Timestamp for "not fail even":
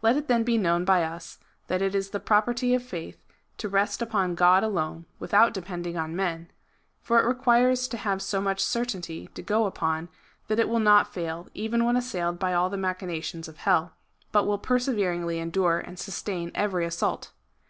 10.80-11.84